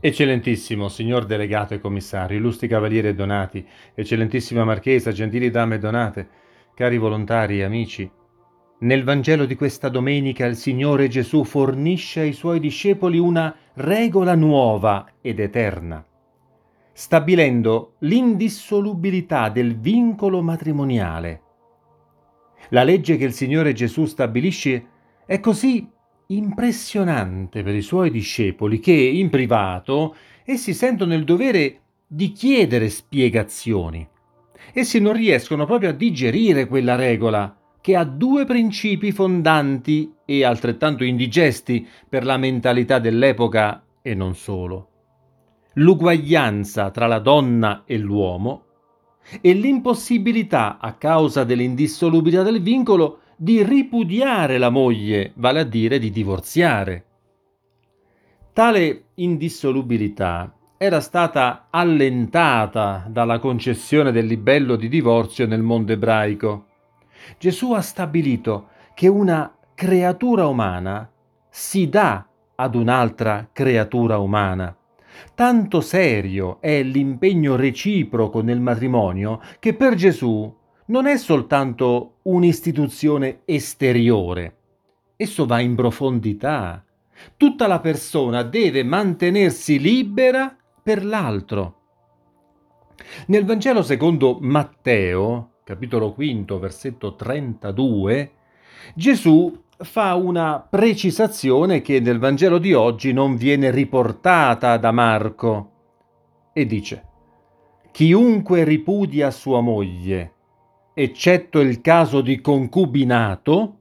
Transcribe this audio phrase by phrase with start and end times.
[0.00, 6.28] Eccellentissimo signor delegato e commissario, illustri cavalieri e donati, eccellentissima marchesa, gentili dame e donate,
[6.74, 8.08] cari volontari e amici,
[8.80, 15.14] nel Vangelo di questa domenica il Signore Gesù fornisce ai suoi discepoli una regola nuova
[15.20, 16.06] ed eterna,
[16.92, 21.42] stabilendo l'indissolubilità del vincolo matrimoniale.
[22.68, 24.86] La legge che il Signore Gesù stabilisce
[25.26, 25.90] è così
[26.30, 30.14] impressionante per i suoi discepoli che in privato
[30.44, 34.06] essi sentono il dovere di chiedere spiegazioni.
[34.74, 41.04] Essi non riescono proprio a digerire quella regola che ha due principi fondanti e altrettanto
[41.04, 44.88] indigesti per la mentalità dell'epoca e non solo.
[45.74, 48.64] L'uguaglianza tra la donna e l'uomo
[49.40, 56.10] e l'impossibilità, a causa dell'indissolubilità del vincolo, di ripudiare la moglie, vale a dire di
[56.10, 57.04] divorziare.
[58.52, 66.66] Tale indissolubilità era stata allentata dalla concessione del libello di divorzio nel mondo ebraico.
[67.38, 71.08] Gesù ha stabilito che una creatura umana
[71.48, 74.76] si dà ad un'altra creatura umana.
[75.36, 80.52] Tanto serio è l'impegno reciproco nel matrimonio che per Gesù
[80.88, 84.56] non è soltanto un'istituzione esteriore,
[85.16, 86.82] esso va in profondità.
[87.36, 91.74] Tutta la persona deve mantenersi libera per l'altro.
[93.26, 98.32] Nel Vangelo secondo Matteo, capitolo 5, versetto 32,
[98.94, 105.72] Gesù fa una precisazione che nel Vangelo di oggi non viene riportata da Marco
[106.54, 107.04] e dice,
[107.90, 110.32] chiunque ripudia sua moglie
[111.00, 113.74] eccetto il caso di concubinato,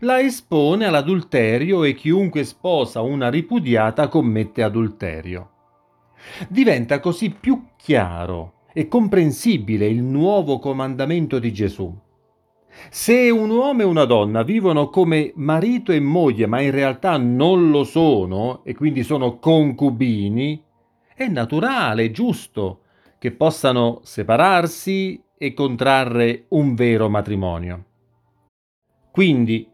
[0.00, 5.50] la espone all'adulterio e chiunque sposa una ripudiata commette adulterio.
[6.48, 11.96] Diventa così più chiaro e comprensibile il nuovo comandamento di Gesù.
[12.90, 17.70] Se un uomo e una donna vivono come marito e moglie, ma in realtà non
[17.70, 20.60] lo sono e quindi sono concubini,
[21.14, 22.80] è naturale, giusto
[23.18, 27.84] che possano separarsi e contrarre un vero matrimonio.
[29.10, 29.68] Quindi,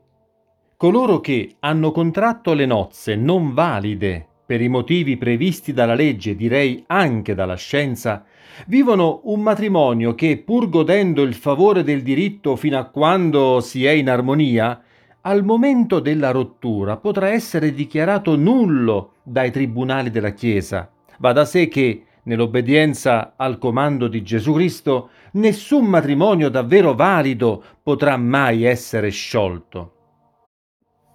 [0.78, 6.84] coloro che hanno contratto le nozze non valide per i motivi previsti dalla legge, direi
[6.86, 8.24] anche dalla scienza,
[8.66, 13.90] vivono un matrimonio che, pur godendo il favore del diritto fino a quando si è
[13.90, 14.80] in armonia,
[15.20, 20.90] al momento della rottura potrà essere dichiarato nullo dai tribunali della Chiesa.
[21.18, 28.16] Va da sé che nell'obbedienza al comando di Gesù Cristo, nessun matrimonio davvero valido potrà
[28.16, 29.94] mai essere sciolto.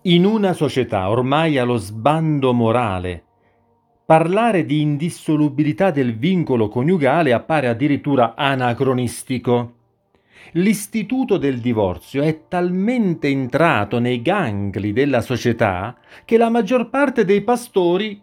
[0.04, 3.24] In una società ormai allo sbando morale,
[4.06, 9.76] parlare di indissolubilità del vincolo coniugale appare addirittura anacronistico.
[10.54, 15.96] L'istituto del divorzio è talmente entrato nei gangli della società
[16.26, 18.22] che la maggior parte dei pastori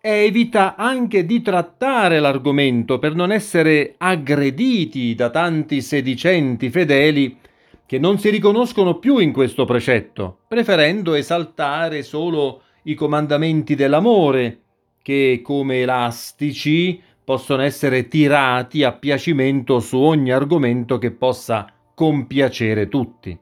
[0.00, 7.36] evita anche di trattare l'argomento per non essere aggrediti da tanti sedicenti fedeli
[7.84, 14.60] che non si riconoscono più in questo precetto, preferendo esaltare solo i comandamenti dell'amore,
[15.02, 23.36] che come elastici possono essere tirati a piacimento su ogni argomento che possa compiacere tutti.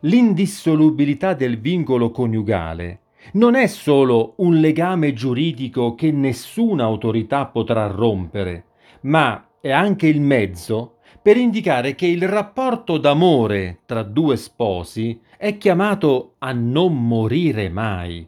[0.00, 8.66] L'indissolubilità del vincolo coniugale non è solo un legame giuridico che nessuna autorità potrà rompere,
[9.02, 15.56] ma è anche il mezzo per indicare che il rapporto d'amore tra due sposi è
[15.56, 18.26] chiamato a non morire mai.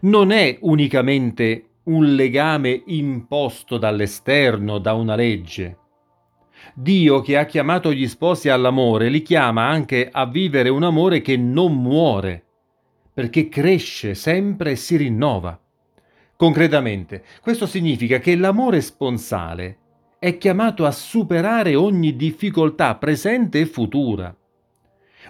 [0.00, 5.78] Non è unicamente un legame imposto dall'esterno, da una legge.
[6.74, 11.36] Dio che ha chiamato gli sposi all'amore li chiama anche a vivere un amore che
[11.36, 12.44] non muore
[13.12, 15.58] perché cresce sempre e si rinnova.
[16.36, 19.78] Concretamente, questo significa che l'amore sponsale
[20.18, 24.34] è chiamato a superare ogni difficoltà presente e futura.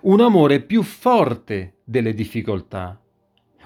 [0.02, 2.98] Un amore più forte delle difficoltà.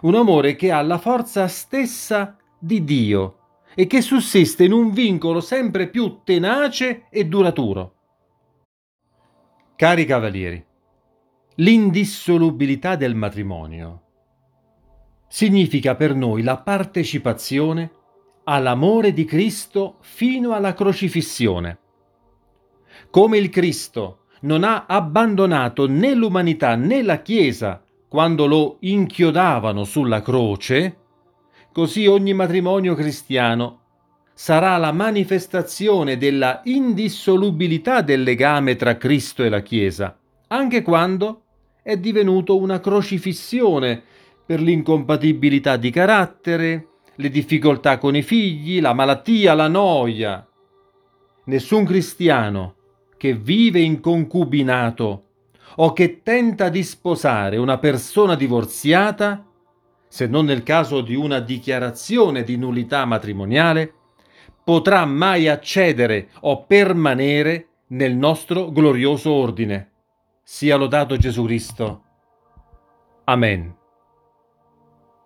[0.03, 3.39] Un amore che ha la forza stessa di Dio
[3.75, 7.95] e che sussiste in un vincolo sempre più tenace e duraturo.
[9.77, 10.65] Cari cavalieri,
[11.57, 14.06] l'indissolubilità del matrimonio
[15.29, 17.91] significa per noi la partecipazione
[18.45, 21.79] all'amore di Cristo fino alla crocifissione.
[23.11, 30.23] Come il Cristo non ha abbandonato né l'umanità né la Chiesa quando lo inchiodavano sulla
[30.23, 30.97] croce,
[31.73, 33.81] così ogni matrimonio cristiano
[34.33, 40.17] sarà la manifestazione della indissolubilità del legame tra Cristo e la Chiesa,
[40.49, 41.43] anche quando
[41.83, 44.03] è divenuto una crocifissione
[44.47, 50.47] per l'incompatibilità di carattere, le difficoltà con i figli, la malattia, la noia.
[51.47, 52.75] Nessun cristiano
[53.17, 55.25] che vive in concubinato
[55.77, 59.45] o che tenta di sposare una persona divorziata,
[60.09, 63.93] se non nel caso di una dichiarazione di nullità matrimoniale,
[64.63, 69.91] potrà mai accedere o permanere nel nostro glorioso ordine.
[70.43, 72.03] Sia lodato Gesù Cristo.
[73.25, 73.76] Amen.